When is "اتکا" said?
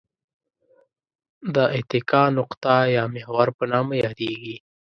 1.77-2.23